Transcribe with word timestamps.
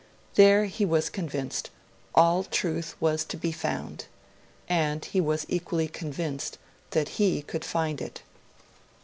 There, 0.33 0.65
he 0.65 0.83
was 0.83 1.11
convinced, 1.11 1.69
all 2.15 2.43
truth 2.43 2.95
was 2.99 3.23
to 3.25 3.37
be 3.37 3.51
found; 3.51 4.05
and 4.67 5.05
he 5.05 5.21
was 5.21 5.45
equally 5.47 5.87
convinced 5.87 6.57
that 6.89 7.21
he 7.21 7.43
could 7.43 7.63
find 7.63 8.01
it. 8.01 8.23